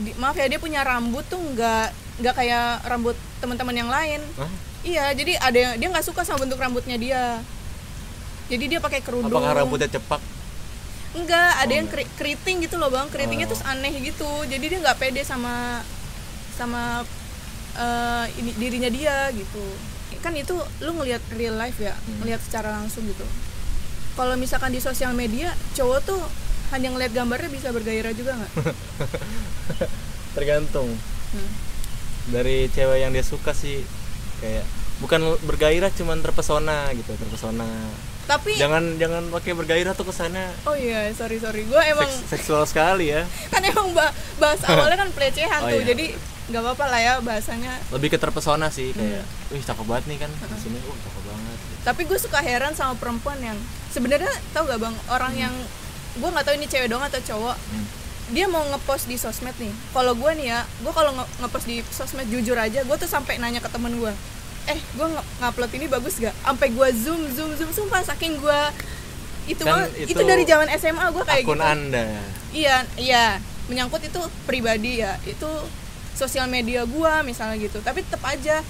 di- 0.00 0.16
maaf 0.16 0.32
ya 0.36 0.48
dia 0.48 0.56
punya 0.56 0.80
rambut 0.80 1.24
tuh 1.28 1.36
nggak 1.36 1.92
nggak 2.24 2.34
kayak 2.36 2.88
rambut 2.88 3.16
teman-teman 3.44 3.76
yang 3.76 3.90
lain. 3.92 4.20
Hah? 4.40 4.48
iya 4.80 5.12
jadi 5.12 5.36
ada 5.36 5.58
yang 5.60 5.72
dia 5.76 5.88
nggak 5.92 6.08
suka 6.08 6.24
sama 6.24 6.40
bentuk 6.48 6.56
rambutnya 6.56 6.96
dia. 6.96 7.36
Jadi 8.48 8.64
dia 8.64 8.80
pakai 8.80 9.04
kerudung. 9.04 9.28
Apakah 9.28 9.60
rambutnya 9.60 9.92
cepak 9.92 10.39
enggak 11.12 11.50
ada 11.58 11.68
Oh, 11.68 11.76
yang 11.76 11.88
keri- 11.88 12.10
keriting 12.14 12.62
gitu 12.62 12.76
loh 12.76 12.88
bang. 12.88 13.06
Keritingnya 13.06 13.46
Oh. 13.46 13.50
terus 13.50 13.64
aneh 13.64 13.90
gitu. 13.96 14.28
Jadi 14.44 14.64
dia 14.64 14.78
nggak 14.78 14.96
pede 14.96 15.22
sama 15.22 15.82
sama 16.52 17.02
eh, 17.72 18.26
ini 18.36 18.50
dirinya 18.54 18.88
dia 18.88 19.30
gitu. 19.30 19.62
Kan 20.20 20.34
itu 20.34 20.52
lu 20.80 20.92
ngelihat 20.94 21.22
real 21.32 21.54
life 21.54 21.78
ya 21.78 21.94
Hmm. 21.94 22.20
ngelihat 22.20 22.40
secara 22.40 22.70
langsung 22.72 23.02
gitu. 23.04 23.24
Kalau 24.12 24.34
misalkan 24.34 24.68
di 24.68 24.78
sosial 24.78 25.10
media 25.12 25.48
cowok 25.72 25.98
tuh 26.02 26.20
hanya 26.70 26.90
ngelihat 26.90 27.14
gambarnya 27.14 27.48
bisa 27.48 27.70
bergairah 27.70 28.12
juga 28.12 28.34
nggak? 28.34 28.52
Tergantung. 30.36 30.90
Hmm. 31.30 31.50
dari 32.28 32.68
cewek 32.68 33.00
yang 33.00 33.10
dia 33.10 33.22
suka 33.22 33.50
sih 33.50 33.80
kayak 34.38 34.62
bukan 34.98 35.18
bergairah 35.40 35.88
cuman 35.88 36.20
terpesona 36.20 36.90
gitu 36.92 37.16
terpesona 37.16 37.64
tapi 38.22 38.54
jangan 38.54 38.96
jangan 38.96 39.26
pakai 39.28 39.52
bergairah 39.52 39.92
tuh 39.92 40.04
kesannya. 40.04 40.46
Oh 40.62 40.72
iya 40.72 41.10
sorry 41.10 41.36
sorry. 41.36 41.62
Gue 41.62 41.80
emang 41.84 42.06
seks- 42.06 42.38
seksual 42.38 42.62
sekali 42.62 43.10
ya. 43.10 43.24
Kan 43.48 43.62
emang 43.62 43.90
ba- 43.90 44.10
bahas 44.36 44.60
awalnya 44.66 44.98
kan 44.98 45.10
pelecehan 45.10 45.60
Oh, 45.60 45.68
tuh 45.68 45.78
iya. 45.78 45.88
jadi 45.88 46.06
nggak 46.46 46.62
apa-apa 46.62 46.84
lah 46.86 47.00
ya 47.00 47.14
bahasanya. 47.18 47.72
Lebih 47.90 48.08
ke 48.08 48.18
terpesona 48.18 48.68
sih 48.68 48.90
kayak 48.90 49.22
Hmm. 49.22 49.50
wih 49.50 49.60
cakep 49.60 49.84
banget 49.84 50.04
nih 50.06 50.18
kan 50.18 50.30
di 50.30 50.58
sini 50.58 50.78
wah 50.80 50.96
cakep 50.96 51.22
banget. 51.24 51.56
Tapi 51.80 52.00
gue 52.04 52.18
suka 52.18 52.38
heran 52.38 52.72
sama 52.72 52.94
perempuan 52.94 53.38
yang 53.38 53.58
sebenarnya 53.88 54.30
tau 54.50 54.64
gak 54.64 54.78
bang 54.78 54.94
orang 55.08 55.32
yang 55.34 55.54
gue 56.12 56.28
nggak 56.28 56.42
tahu 56.42 56.54
ini 56.54 56.66
cewek 56.66 56.86
doang 56.86 57.02
atau 57.02 57.20
cowok. 57.20 57.56
Hmm. 57.56 57.86
dia 58.30 58.46
mau 58.46 58.62
ngepost 58.64 59.04
di 59.04 59.16
sosmed 59.16 59.54
nih. 59.56 59.74
Kalau 59.90 60.14
gue 60.14 60.30
nih 60.32 60.46
ya 60.48 60.62
gue 60.78 60.92
kalau 60.92 61.10
nge- 61.12 61.30
ngepost 61.40 61.66
di 61.66 61.82
sosmed 61.84 62.26
jujur 62.26 62.54
aja 62.54 62.80
gue 62.80 62.96
tuh 62.96 63.06
sampai 63.06 63.36
nanya 63.36 63.58
ke 63.58 63.66
temen 63.66 63.90
gue 63.92 64.14
eh 64.66 64.76
gue 64.76 65.06
ngupload 65.38 65.72
ini 65.72 65.86
bagus 65.86 66.16
gak? 66.16 66.36
Sampai 66.38 66.68
gue 66.68 66.88
zoom 66.92 67.20
zoom 67.28 67.50
zoom 67.54 67.70
sumpah 67.70 68.02
saking 68.02 68.36
gue 68.36 68.60
itu 69.46 69.62
Kan 69.62 69.72
gua- 69.80 69.90
itu, 69.94 70.12
itu 70.12 70.22
dari 70.22 70.44
zaman 70.44 70.68
SMA 70.74 71.04
gue 71.06 71.24
kayak 71.24 71.42
akun 71.42 71.56
gitu. 71.56 71.64
Anda. 71.66 72.06
Iya 72.50 72.76
iya. 72.96 73.24
Menyangkut 73.66 74.02
itu 74.02 74.18
pribadi 74.44 75.00
ya. 75.00 75.16
Itu 75.22 75.48
sosial 76.12 76.46
media 76.46 76.84
gua 76.84 77.22
misalnya 77.22 77.56
gitu. 77.56 77.80
Tapi 77.80 78.02
tetap 78.02 78.20
aja 78.24 78.60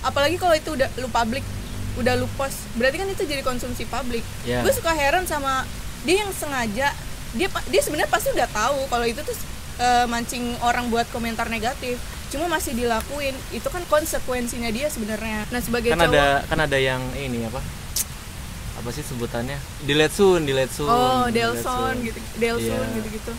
apalagi 0.00 0.36
kalau 0.36 0.54
itu 0.54 0.72
udah 0.72 0.88
lu 0.96 1.08
publik 1.08 1.42
udah 1.98 2.14
lu 2.14 2.30
post 2.32 2.54
berarti 2.78 2.96
kan 2.96 3.08
itu 3.08 3.26
jadi 3.26 3.42
konsumsi 3.42 3.82
publik. 3.84 4.22
Iya. 4.42 4.62
gue 4.62 4.70
suka 4.70 4.94
heran 4.94 5.26
sama 5.26 5.66
dia 6.02 6.22
yang 6.22 6.30
sengaja 6.30 6.94
dia 7.28 7.48
dia 7.66 7.82
sebenarnya 7.82 8.06
pasti 8.06 8.30
udah 8.30 8.46
tahu 8.46 8.86
kalau 8.86 9.02
itu 9.02 9.18
tuh 9.20 9.34
eh, 9.76 10.06
mancing 10.06 10.54
orang 10.60 10.86
buat 10.88 11.04
komentar 11.08 11.50
negatif 11.50 11.98
cuma 12.28 12.46
masih 12.46 12.76
dilakuin. 12.76 13.32
Itu 13.50 13.68
kan 13.68 13.80
konsekuensinya 13.88 14.68
dia 14.68 14.88
sebenarnya. 14.88 15.48
Nah 15.48 15.60
sebagai 15.60 15.92
kan 15.92 16.04
cowok 16.04 16.12
ada 16.12 16.26
kan 16.44 16.58
ada 16.60 16.78
yang 16.78 17.00
ini 17.16 17.44
apa? 17.44 17.60
Apa 18.78 18.94
sih 18.94 19.02
sebutannya? 19.02 19.58
Delete 19.82 20.14
soon 20.14 20.46
delete 20.46 20.70
soon 20.70 20.86
oh 20.86 21.26
Delson 21.28 21.98
gitu. 21.98 22.18
Delson 22.38 22.78
Iya. 22.78 22.96
gitu 23.02 23.08
gitu 23.10 23.32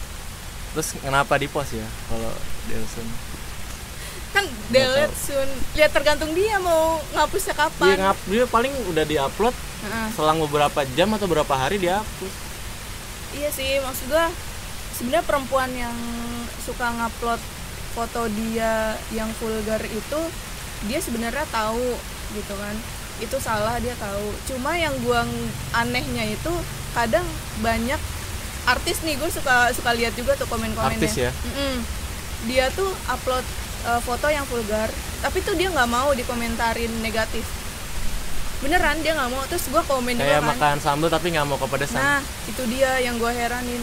terus 0.69 0.93
kenapa 1.01 1.33
di 1.39 1.49
post 1.49 1.73
ya 1.73 1.87
kalau 2.05 2.29
Delson 2.69 3.07
kan 4.29 4.45
delete 4.69 5.17
soon. 5.17 5.49
Lihat 5.73 5.89
tergantung 5.89 6.37
dia 6.37 6.61
mau 6.61 7.01
ngapusnya 7.17 7.57
dia 7.57 7.61
kapan 7.65 7.97
ngap 7.97 8.17
dia 8.29 8.45
paling 8.45 8.73
udah 8.93 9.01
diupload 9.01 9.55
Heeh. 9.55 10.07
selang 10.13 10.37
beberapa 10.45 10.85
jam 10.93 11.09
atau 11.17 11.25
berapa 11.25 11.49
hari 11.55 11.81
dia 11.81 11.97
hapus 11.97 12.33
iya 13.33 13.49
sih 13.49 13.81
maksud 13.81 14.05
gua 14.11 14.29
sebenarnya 14.93 15.25
perempuan 15.25 15.71
yang 15.73 15.95
suka 16.61 16.85
ngupload 16.93 17.41
foto 17.91 18.29
dia 18.29 18.93
yang 19.11 19.29
vulgar 19.37 19.81
itu 19.83 20.21
dia 20.85 20.99
sebenarnya 20.99 21.43
tahu 21.49 21.97
gitu 22.31 22.53
kan 22.55 22.75
itu 23.19 23.35
salah 23.37 23.75
dia 23.77 23.91
tahu 23.99 24.31
cuma 24.47 24.73
yang 24.73 24.95
gua 25.03 25.27
anehnya 25.75 26.23
itu 26.23 26.53
kadang 26.95 27.25
banyak 27.59 27.99
artis 28.63 29.01
nih 29.01 29.17
gue 29.17 29.27
suka 29.27 29.73
suka 29.73 29.91
lihat 29.97 30.13
juga 30.13 30.37
tuh 30.37 30.45
komen-komennya 30.45 30.99
Artis 30.99 31.15
ya? 31.17 31.31
Mm-mm. 31.33 31.81
dia 32.45 32.69
tuh 32.71 32.87
upload 33.07 33.41
uh, 33.83 33.99
foto 33.99 34.29
yang 34.29 34.45
vulgar 34.45 34.87
tapi 35.19 35.41
tuh 35.41 35.57
dia 35.57 35.67
nggak 35.67 35.89
mau 35.89 36.13
dikomentarin 36.13 36.91
negatif 37.01 37.43
beneran 38.59 38.99
dia 38.99 39.15
nggak 39.15 39.31
mau 39.31 39.43
terus 39.47 39.67
gua 39.67 39.79
komen 39.83 40.15
juga 40.15 40.27
kayak 40.27 40.43
kan 40.43 40.49
makan 40.53 40.77
sambal 40.79 41.09
tapi 41.09 41.31
nggak 41.31 41.47
mau 41.47 41.55
kepedesan 41.57 41.97
Nah, 41.97 42.19
itu 42.45 42.61
dia 42.67 42.99
yang 42.99 43.15
gue 43.15 43.31
heranin. 43.31 43.81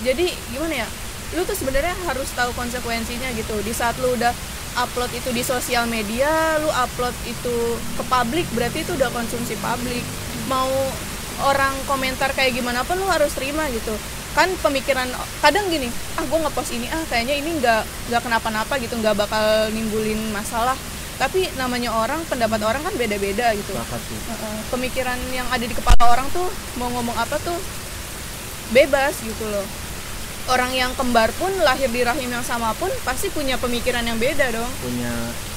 Jadi 0.00 0.32
gimana 0.50 0.84
ya? 0.84 0.88
Lu 1.34 1.46
tuh 1.46 1.54
sebenarnya 1.54 1.94
harus 2.10 2.26
tahu 2.34 2.50
konsekuensinya 2.58 3.30
gitu. 3.38 3.54
Di 3.62 3.70
saat 3.70 3.94
lu 4.02 4.18
udah 4.18 4.34
upload 4.82 5.10
itu 5.14 5.30
di 5.30 5.42
sosial 5.46 5.86
media, 5.86 6.58
lu 6.58 6.70
upload 6.70 7.14
itu 7.26 7.56
ke 7.98 8.02
publik, 8.06 8.46
berarti 8.54 8.82
itu 8.82 8.94
udah 8.98 9.10
konsumsi 9.14 9.54
publik. 9.62 10.02
Mau 10.50 10.70
orang 11.46 11.72
komentar 11.86 12.34
kayak 12.34 12.58
gimana 12.58 12.82
pun 12.82 12.98
lu 12.98 13.06
harus 13.06 13.30
terima 13.38 13.66
gitu. 13.70 13.94
Kan 14.34 14.50
pemikiran 14.62 15.10
kadang 15.42 15.66
gini, 15.70 15.90
ah 16.14 16.22
gue 16.22 16.38
ngepost 16.38 16.70
ini 16.70 16.86
ah 16.90 17.02
kayaknya 17.10 17.34
ini 17.38 17.50
nggak 17.58 17.82
nggak 18.10 18.22
kenapa-napa 18.22 18.78
gitu, 18.78 18.94
nggak 18.98 19.18
bakal 19.18 19.70
nimbulin 19.74 20.30
masalah. 20.34 20.78
Tapi 21.18 21.50
namanya 21.60 21.92
orang, 21.92 22.24
pendapat 22.30 22.64
orang 22.64 22.80
kan 22.80 22.94
beda-beda 22.96 23.52
gitu. 23.52 23.74
Pemikiran 24.70 25.18
yang 25.34 25.46
ada 25.50 25.66
di 25.66 25.74
kepala 25.74 26.14
orang 26.14 26.26
tuh 26.30 26.46
mau 26.78 26.88
ngomong 26.94 27.14
apa 27.18 27.36
tuh 27.42 27.58
bebas 28.70 29.18
gitu 29.26 29.50
loh 29.50 29.66
orang 30.50 30.74
yang 30.74 30.90
kembar 30.98 31.30
pun 31.38 31.48
lahir 31.62 31.86
di 31.88 32.02
rahim 32.02 32.26
yang 32.26 32.42
sama 32.42 32.74
pun 32.74 32.90
pasti 33.06 33.30
punya 33.30 33.54
pemikiran 33.56 34.02
yang 34.02 34.18
beda 34.18 34.50
dong. 34.50 34.70
Punya 34.82 35.12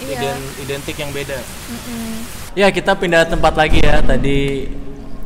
Iya. 0.05 0.19
iden- 0.21 0.51
identik 0.62 0.95
yang 0.95 1.09
beda. 1.09 1.38
Mm-mm. 1.41 2.13
ya 2.53 2.69
kita 2.69 2.93
pindah 2.93 3.25
tempat 3.25 3.57
lagi 3.57 3.81
ya. 3.81 4.00
Tadi 4.00 4.69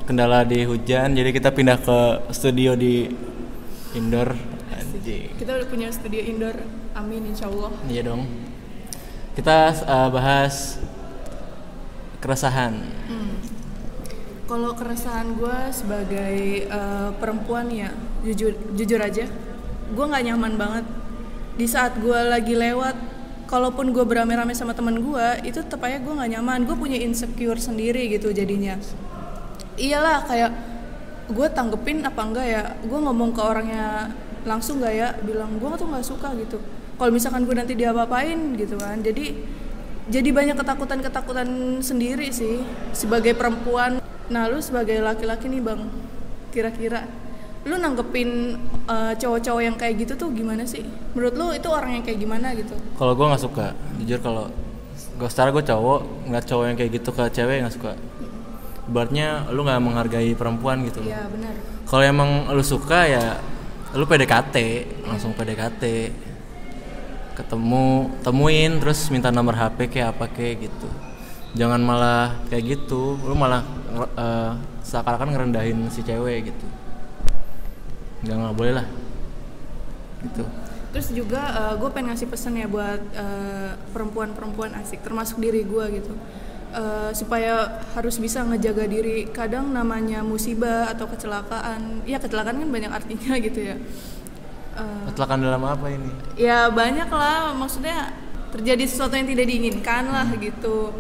kendala 0.08 0.48
di 0.48 0.64
hujan 0.64 1.12
jadi 1.12 1.36
kita 1.36 1.52
pindah 1.52 1.78
ke 1.84 2.00
studio 2.32 2.74
di 2.80 3.12
indoor. 3.92 4.32
Anjing. 4.72 5.36
Kita 5.36 5.52
udah 5.60 5.68
punya 5.68 5.92
studio 5.92 6.24
indoor. 6.24 6.56
Amin 6.96 7.30
insya 7.30 7.52
Allah 7.52 7.72
iya 7.88 8.02
dong. 8.02 8.26
Kita 9.38 9.70
uh, 9.86 10.10
bahas 10.10 10.82
keresahan. 12.20 12.74
Kalau 14.48 14.72
keresahan 14.80 15.36
gue 15.36 15.60
sebagai 15.76 16.36
eh, 16.72 17.10
perempuan 17.20 17.68
ya 17.68 17.92
jujur 18.24 18.56
jujur 18.80 18.96
aja 18.96 19.28
gue 19.94 20.06
nggak 20.06 20.24
nyaman 20.34 20.54
banget. 20.60 20.86
Di 21.58 21.66
saat 21.66 21.98
gue 21.98 22.20
lagi 22.28 22.54
lewat 22.54 22.96
kalaupun 23.48 23.96
gue 23.96 24.04
beramai-ramai 24.04 24.52
sama 24.54 24.76
temen 24.76 25.00
gue 25.00 25.28
itu 25.48 25.64
tetap 25.64 25.84
aja 25.88 26.02
gue 26.02 26.14
nggak 26.14 26.32
nyaman. 26.40 26.68
Gue 26.68 26.76
punya 26.76 27.00
insecure 27.00 27.60
sendiri 27.60 28.12
gitu 28.12 28.34
jadinya. 28.36 28.76
Iyalah 29.78 30.26
kayak 30.26 30.52
gue 31.32 31.48
tanggepin 31.52 32.04
apa 32.04 32.22
enggak 32.24 32.48
ya? 32.48 32.64
Gue 32.84 33.00
ngomong 33.00 33.32
ke 33.32 33.42
orangnya 33.44 34.12
langsung 34.44 34.80
nggak 34.84 34.94
ya? 34.94 35.10
Bilang 35.24 35.60
gue 35.60 35.70
tuh 35.78 35.88
nggak 35.88 36.06
suka 36.06 36.34
gitu. 36.40 36.60
Kalau 36.98 37.12
misalkan 37.14 37.46
gue 37.46 37.56
nanti 37.56 37.74
diapa-apain 37.78 38.58
gitu 38.58 38.76
kan. 38.76 39.00
Jadi 39.00 39.38
jadi 40.08 40.30
banyak 40.32 40.56
ketakutan-ketakutan 40.56 41.80
sendiri 41.84 42.32
sih 42.32 42.64
sebagai 42.96 43.36
perempuan. 43.36 44.00
Nah 44.32 44.48
lu 44.48 44.60
sebagai 44.64 45.00
laki-laki 45.04 45.52
nih 45.52 45.62
bang 45.62 45.82
kira-kira 46.52 47.06
lu 47.66 47.76
nanggepin 47.80 48.60
eh, 48.86 49.14
cowok-cowok 49.18 49.62
yang 49.64 49.76
kayak 49.80 50.06
gitu 50.06 50.14
tuh 50.14 50.30
gimana 50.36 50.68
sih 50.68 50.86
menurut 51.18 51.34
lu 51.34 51.48
itu 51.56 51.68
orang 51.72 51.98
yang 51.98 52.04
kayak 52.06 52.20
gimana 52.22 52.54
gitu 52.54 52.76
kalau 53.00 53.18
gue 53.18 53.26
nggak 53.26 53.44
suka 53.44 53.74
jujur 54.04 54.20
kalau 54.22 54.46
gue 55.18 55.30
secara 55.32 55.50
gue 55.50 55.64
cowok 55.66 56.30
ngeliat 56.30 56.46
cowok 56.46 56.64
yang 56.70 56.78
kayak 56.78 56.92
gitu 57.02 57.10
ke 57.10 57.24
cewek 57.34 57.66
nggak 57.66 57.74
suka 57.74 57.92
ibaratnya 58.88 59.52
lu 59.52 59.68
nggak 59.68 59.84
menghargai 59.84 60.32
perempuan 60.34 60.88
gitu. 60.88 61.04
Iya 61.04 61.28
benar. 61.28 61.54
Kalau 61.84 62.04
emang 62.04 62.30
lu 62.56 62.64
suka 62.64 63.08
ya 63.08 63.40
lu 63.96 64.08
PDKT, 64.08 64.56
langsung 65.08 65.36
PDKT. 65.36 65.84
Ketemu, 67.38 68.18
temuin 68.26 68.82
terus 68.82 69.14
minta 69.14 69.30
nomor 69.30 69.54
HP 69.54 69.94
kayak 69.94 70.18
apa 70.18 70.26
kayak 70.32 70.72
gitu. 70.72 70.90
Jangan 71.54 71.78
malah 71.86 72.34
kayak 72.50 72.64
gitu, 72.66 73.14
lu 73.22 73.36
malah 73.38 73.62
eh, 74.18 74.52
seakan-akan 74.82 75.36
ngerendahin 75.36 75.78
si 75.94 76.02
cewek 76.02 76.50
gitu. 76.50 76.68
Nggak 78.24 78.36
nggak 78.38 78.56
boleh 78.56 78.74
lah. 78.74 78.88
Gitu. 80.24 80.44
Terus 80.88 81.08
juga 81.14 81.42
gue 81.78 81.90
pengen 81.94 82.16
ngasih 82.16 82.28
pesan 82.32 82.58
ya 82.58 82.66
buat 82.66 83.02
eh, 83.14 83.72
perempuan-perempuan 83.94 84.74
asik, 84.82 85.04
termasuk 85.06 85.38
diri 85.38 85.62
gue 85.64 85.86
gitu, 86.02 86.14
Eh, 86.68 87.12
supaya 87.16 87.80
harus 87.96 88.20
bisa 88.20 88.44
ngejaga 88.44 88.84
diri. 88.92 89.32
Kadang 89.32 89.72
namanya 89.72 90.20
musibah 90.20 90.92
atau 90.92 91.08
kecelakaan, 91.08 92.04
ya 92.04 92.20
kecelakaan 92.20 92.60
kan 92.60 92.70
banyak 92.70 92.92
artinya 92.92 93.34
gitu 93.48 93.72
ya. 93.72 93.76
Eh, 94.78 95.02
Kecelakaan 95.08 95.42
dalam 95.42 95.64
apa 95.64 95.88
ini? 95.90 96.12
ya 96.36 96.68
banyak 96.70 97.08
lah, 97.08 97.56
maksudnya 97.56 98.12
terjadi 98.52 98.84
sesuatu 98.84 99.16
yang 99.16 99.26
tidak 99.32 99.48
diinginkan 99.48 100.12
lah 100.12 100.28
gitu. 100.38 100.92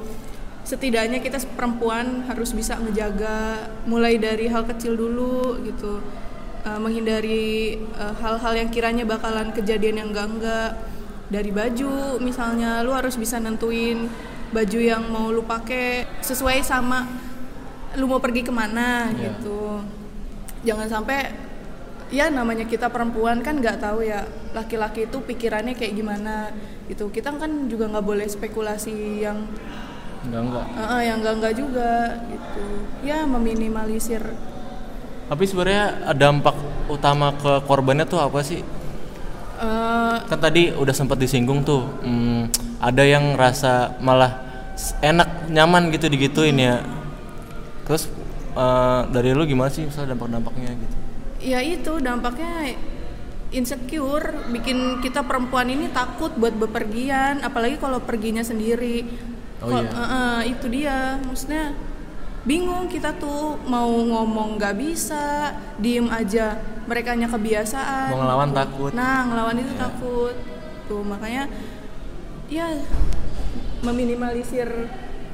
Setidaknya 0.63 1.19
kita 1.19 1.39
perempuan 1.55 2.27
harus 2.27 2.51
bisa 2.51 2.75
ngejaga, 2.79 3.67
mulai 3.88 4.15
dari 4.19 4.47
hal 4.47 4.63
kecil 4.67 4.95
dulu 4.95 5.59
gitu. 5.63 6.00
Eh, 6.58 6.80
menghindari 6.80 7.78
eh, 7.78 8.14
hal-hal 8.18 8.54
yang 8.56 8.70
kiranya 8.70 9.04
bakalan 9.04 9.54
kejadian 9.54 9.96
yang 9.98 10.10
enggak-enggak 10.12 10.76
dari 11.28 11.48
baju 11.50 12.18
misalnya 12.20 12.82
lu 12.82 12.92
harus 12.92 13.16
bisa 13.16 13.38
nentuin 13.38 14.08
baju 14.50 14.80
yang 14.80 15.04
mau 15.08 15.28
lu 15.28 15.44
pakai 15.44 16.08
sesuai 16.20 16.60
sama 16.62 17.04
lu 17.96 18.08
mau 18.08 18.20
pergi 18.20 18.42
ke 18.42 18.52
mana 18.52 19.12
Iya. 19.12 19.36
gitu 19.36 19.84
jangan 20.64 20.88
sampai 20.88 21.20
ya 22.10 22.28
namanya 22.28 22.64
kita 22.64 22.88
perempuan 22.88 23.40
kan 23.40 23.60
nggak 23.60 23.80
tahu 23.80 24.04
ya 24.04 24.24
laki-laki 24.52 25.04
itu 25.04 25.20
pikirannya 25.20 25.72
kayak 25.72 25.94
gimana 25.94 26.52
gitu 26.88 27.08
kita 27.08 27.32
kan 27.32 27.68
juga 27.68 27.88
nggak 27.88 28.06
boleh 28.06 28.24
spekulasi 28.24 29.22
yang 29.22 29.44
Enggak 30.24 30.42
enggak. 30.42 30.66
eh, 30.74 30.84
eh, 30.90 31.02
yang 31.06 31.18
enggak 31.20 31.36
enggak 31.38 31.54
juga 31.56 31.92
gitu 32.26 32.66
ya 33.04 33.24
meminimalisir 33.24 34.24
Tapi 35.27 35.43
sebenarnya 35.43 35.86
dampak 36.15 36.55
utama 36.88 37.36
ke 37.36 37.63
korbannya 37.67 38.07
tuh 38.07 38.19
apa 38.19 38.39
sih? 38.41 38.63
eh, 39.57 40.15
Kan 40.24 40.39
tadi 40.39 40.72
udah 40.72 40.93
sempat 40.96 41.17
disinggung 41.17 41.62
tuh, 41.62 41.84
hmm, 42.01 42.41
ada 42.79 43.03
yang 43.03 43.36
rasa 43.36 43.98
malah 44.00 44.39
enak, 45.01 45.50
nyaman 45.50 45.91
gitu 45.91 46.07
digituin 46.07 46.55
ya. 46.55 46.79
Terus 47.84 48.07
eh, 48.53 49.01
dari 49.12 49.31
lu 49.31 49.43
gimana 49.43 49.67
sih 49.67 49.84
misalnya 49.84 50.15
dampak-dampaknya 50.15 50.72
gitu? 50.74 50.96
ya 51.38 51.62
itu 51.62 52.01
dampaknya 52.01 52.74
insecure 53.53 54.50
bikin 54.50 55.00
kita 55.00 55.22
perempuan 55.22 55.69
ini 55.69 55.88
takut 55.93 56.34
buat 56.34 56.51
bepergian 56.51 57.39
apalagi 57.39 57.77
kalau 57.77 58.01
perginya 58.01 58.41
sendiri 58.41 59.05
Oh 59.57 59.69
Kok- 59.69 59.86
iya. 59.86 59.89
eh, 59.89 60.01
eh, 60.01 60.39
itu 60.53 60.65
dia 60.67 60.98
maksudnya 61.22 61.77
bingung 62.48 62.88
kita 62.88 63.12
tuh 63.13 63.60
mau 63.68 63.92
ngomong 63.92 64.56
nggak 64.56 64.75
bisa 64.75 65.51
diem 65.75 66.08
aja 66.08 66.56
mereka 66.88 67.12
hanya 67.12 67.27
kebiasaan 67.27 68.08
Mau 68.10 68.24
ngelawan 68.24 68.50
takut. 68.56 68.92
nah 68.96 69.27
ngelawan 69.27 69.60
itu 69.60 69.68
Iya. 69.70 69.82
takut 69.84 70.36
tuh 70.88 71.04
makanya 71.04 71.44
ya 72.48 72.72
meminimalisir 73.82 74.68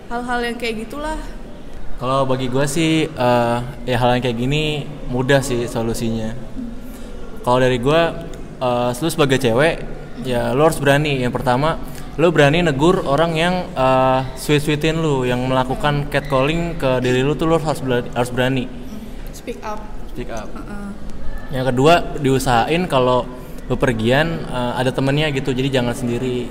hal-hal 0.09 0.39
yang 0.41 0.57
kayak 0.57 0.83
gitulah 0.83 1.19
Kalau 1.93 2.25
bagi 2.25 2.49
gua 2.49 2.65
sih 2.67 3.05
eh, 3.05 3.57
ya 3.85 3.95
hal 3.95 4.17
yang 4.17 4.23
kayak 4.25 4.35
gini 4.35 4.63
mudah 5.07 5.39
sih 5.39 5.63
solusinya. 5.65 6.35
Kalau 7.39 7.63
dari 7.63 7.79
gua 7.79 8.27
eh, 8.57 8.89
lu 8.91 9.07
sebagai 9.07 9.39
cewek 9.39 9.79
ya 10.25 10.51
lu 10.51 10.67
harus 10.67 10.81
berani. 10.81 11.23
Yang 11.23 11.31
pertama 11.31 11.79
lu 12.13 12.29
berani 12.29 12.61
negur 12.61 13.01
orang 13.09 13.33
yang 13.33 13.55
eh, 13.73 14.21
sweet-sweetin 14.37 15.01
lu, 15.01 15.25
yang 15.25 15.41
melakukan 15.49 16.09
catcalling 16.13 16.77
ke 16.77 17.01
diri 17.01 17.25
lu 17.25 17.33
tuh 17.33 17.49
lu 17.49 17.57
harus 17.57 17.81
berani, 17.81 18.09
harus 18.13 18.31
berani. 18.31 18.65
speak 19.33 19.57
up 19.65 19.81
Speak 20.13 20.29
up. 20.29 20.45
Heeh. 20.45 20.87
Yang 21.57 21.65
kedua 21.73 21.93
diusahain 22.21 22.85
kalau 22.85 23.25
bepergian 23.65 24.45
eh, 24.45 24.71
ada 24.77 24.93
temennya 24.93 25.33
gitu, 25.33 25.49
jadi 25.49 25.81
jangan 25.81 25.97
sendiri. 25.97 26.45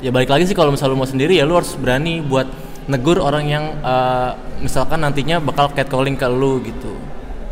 Ya 0.00 0.08
balik 0.08 0.32
lagi 0.32 0.48
sih 0.48 0.56
kalau 0.56 0.72
misalnya 0.72 0.96
lu 0.96 1.00
mau 1.04 1.06
sendiri 1.06 1.36
ya 1.36 1.44
lu 1.44 1.54
harus 1.54 1.76
berani 1.76 2.24
buat 2.24 2.48
negur 2.88 3.20
orang 3.20 3.44
yang 3.44 3.64
eh, 3.84 4.30
misalkan 4.64 5.04
nantinya 5.04 5.36
bakal 5.36 5.68
catcalling 5.68 6.16
ke 6.16 6.24
lu 6.32 6.64
gitu. 6.64 6.96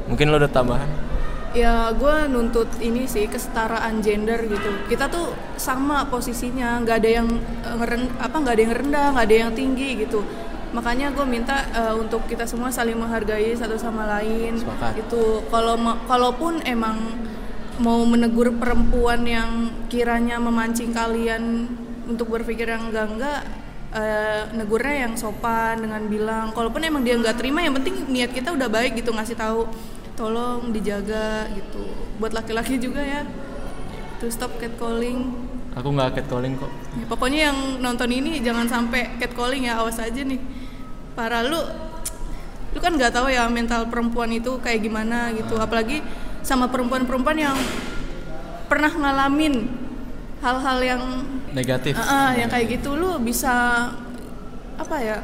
Mungkin 0.09 0.33
lu 0.33 0.41
ada 0.41 0.49
tambahan? 0.49 1.10
Ya, 1.51 1.91
gue 1.91 2.31
nuntut 2.31 2.71
ini 2.79 3.11
sih 3.11 3.27
kesetaraan 3.27 3.99
gender 4.07 4.39
gitu. 4.47 4.71
Kita 4.87 5.11
tuh 5.11 5.35
sama 5.59 6.07
posisinya, 6.07 6.79
nggak 6.79 6.97
ada 7.03 7.11
yang 7.11 7.29
eh, 7.67 7.75
ngeren, 7.75 8.07
apa 8.23 8.37
nggak 8.39 8.55
ada 8.55 8.63
yang 8.63 8.75
rendah, 8.79 9.07
nggak 9.19 9.27
ada 9.27 9.37
yang 9.47 9.53
tinggi 9.59 9.89
gitu. 9.99 10.23
Makanya 10.71 11.11
gue 11.11 11.27
minta 11.27 11.67
eh, 11.75 11.95
untuk 11.99 12.23
kita 12.31 12.47
semua 12.47 12.71
saling 12.71 12.95
menghargai 12.95 13.51
satu 13.59 13.75
sama 13.75 14.07
lain. 14.07 14.55
Sepakat. 14.63 15.03
Itu 15.03 15.43
kalau 15.51 15.75
kalaupun 16.07 16.63
emang 16.63 17.19
mau 17.83 17.99
menegur 18.07 18.55
perempuan 18.55 19.27
yang 19.27 19.75
kiranya 19.91 20.39
memancing 20.39 20.95
kalian 20.95 21.67
untuk 22.07 22.31
berpikir 22.31 22.71
yang 22.71 22.95
enggak 22.95 23.07
enggak 23.11 23.41
eh, 23.99 24.43
negurnya 24.55 25.09
yang 25.09 25.15
sopan 25.19 25.83
dengan 25.83 26.07
bilang 26.07 26.55
kalaupun 26.55 26.85
emang 26.85 27.03
dia 27.03 27.17
nggak 27.19 27.41
terima 27.41 27.65
yang 27.65 27.75
penting 27.75 28.07
niat 28.07 28.31
kita 28.31 28.53
udah 28.53 28.69
baik 28.69 29.01
gitu 29.01 29.11
ngasih 29.11 29.35
tahu 29.35 29.67
tolong 30.21 30.69
dijaga 30.69 31.49
gitu. 31.57 31.81
Buat 32.21 32.37
laki-laki 32.37 32.77
juga 32.77 33.01
ya 33.01 33.25
to 34.21 34.29
stop 34.29 34.53
catcalling. 34.61 35.33
Aku 35.73 35.89
nggak 35.97 36.21
catcalling 36.21 36.61
kok. 36.61 36.69
Ya, 37.01 37.05
pokoknya 37.09 37.41
yang 37.49 37.59
nonton 37.81 38.13
ini 38.13 38.45
jangan 38.45 38.69
sampai 38.69 39.17
catcalling 39.17 39.65
ya 39.65 39.81
awas 39.81 39.97
aja 39.97 40.21
nih. 40.21 40.37
Para 41.17 41.41
lu 41.41 41.57
lu 42.71 42.79
kan 42.79 42.93
nggak 42.93 43.17
tahu 43.17 43.33
ya 43.33 43.49
mental 43.49 43.89
perempuan 43.89 44.29
itu 44.29 44.61
kayak 44.61 44.85
gimana 44.85 45.33
gitu. 45.33 45.57
Apalagi 45.57 46.05
sama 46.45 46.69
perempuan-perempuan 46.69 47.39
yang 47.41 47.57
pernah 48.69 48.93
ngalamin 48.93 49.73
hal-hal 50.45 50.79
yang 50.85 51.03
Negatif. 51.51 51.99
Ah, 51.99 52.31
ah, 52.31 52.31
yang 52.39 52.47
kayak 52.47 52.79
gitu 52.79 52.95
lu 52.95 53.19
bisa 53.19 53.51
apa 54.79 54.97
ya 55.03 55.19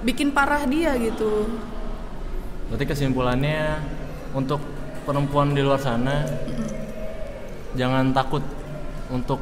bikin 0.00 0.32
parah 0.32 0.64
dia 0.64 0.96
gitu. 0.96 1.52
Berarti 2.72 2.84
kesimpulannya 2.88 3.76
untuk 4.36 4.60
perempuan 5.08 5.56
di 5.56 5.64
luar 5.64 5.80
sana 5.80 6.28
jangan 7.72 8.12
takut 8.12 8.44
untuk 9.08 9.40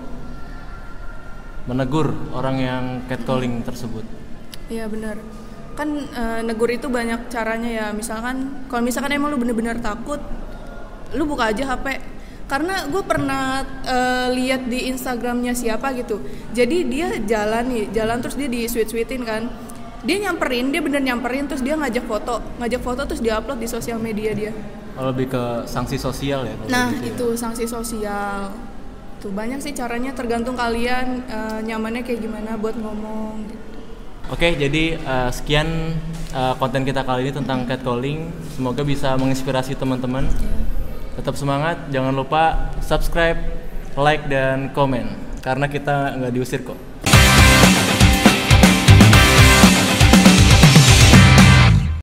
menegur 1.65 2.13
orang 2.37 2.57
yang 2.61 2.85
catcalling 3.09 3.65
tersebut. 3.65 4.05
Iya 4.69 4.87
benar. 4.87 5.17
Kan 5.75 5.97
eh, 5.97 6.41
negur 6.45 6.69
itu 6.69 6.87
banyak 6.93 7.33
caranya 7.33 7.71
ya. 7.71 7.87
Misalkan 7.91 8.69
kalau 8.69 8.85
misalkan 8.85 9.17
emang 9.17 9.33
lu 9.33 9.41
bener-bener 9.41 9.81
takut, 9.81 10.21
lu 11.17 11.25
buka 11.25 11.51
aja 11.51 11.75
HP. 11.75 12.15
Karena 12.45 12.85
gue 12.93 13.01
pernah 13.01 13.65
eh, 13.89 14.29
lihat 14.37 14.69
di 14.69 14.93
Instagramnya 14.93 15.57
siapa 15.57 15.97
gitu. 15.97 16.21
Jadi 16.53 16.85
dia 16.85 17.17
jalan 17.25 17.65
nih, 17.73 17.85
jalan 17.97 18.21
terus 18.21 18.37
dia 18.37 18.49
di 18.53 18.69
sweet 18.69 18.93
sweetin 18.93 19.25
kan. 19.25 19.49
Dia 20.05 20.21
nyamperin, 20.21 20.69
dia 20.69 20.85
bener 20.85 21.01
nyamperin 21.01 21.49
terus 21.49 21.65
dia 21.65 21.81
ngajak 21.81 22.05
foto, 22.05 22.45
ngajak 22.61 22.85
foto 22.85 23.09
terus 23.09 23.25
dia 23.25 23.41
upload 23.41 23.57
di 23.57 23.65
sosial 23.65 23.97
media 23.97 24.37
dia. 24.37 24.53
Oh, 24.95 25.11
lebih 25.11 25.27
ke 25.27 25.45
sanksi 25.67 25.99
sosial 25.99 26.47
ya. 26.47 26.55
Nah 26.71 26.95
gitu 26.95 27.03
ya. 27.03 27.11
itu 27.11 27.27
sanksi 27.35 27.65
sosial. 27.67 28.55
Tuh 29.19 29.33
banyak 29.35 29.59
sih 29.59 29.75
caranya 29.75 30.15
tergantung 30.15 30.55
kalian 30.55 31.27
eh, 31.27 31.59
nyamannya 31.67 32.07
kayak 32.07 32.23
gimana 32.23 32.55
buat 32.55 32.79
ngomong. 32.79 33.43
Gitu. 33.51 33.79
Oke, 34.31 34.55
jadi 34.55 34.95
eh, 34.97 35.31
sekian 35.35 35.99
eh, 36.31 36.55
konten 36.63 36.87
kita 36.87 37.03
kali 37.03 37.27
ini 37.27 37.33
tentang 37.35 37.67
catcalling. 37.67 38.31
Semoga 38.55 38.87
bisa 38.87 39.19
menginspirasi 39.19 39.75
teman-teman. 39.75 40.31
Tetap 41.19 41.35
semangat, 41.35 41.79
jangan 41.91 42.15
lupa 42.15 42.75
subscribe, 42.83 43.39
like 43.99 44.27
dan 44.31 44.71
komen 44.75 45.11
karena 45.43 45.67
kita 45.69 46.17
nggak 46.19 46.33
diusir 46.33 46.63
kok. 46.63 46.79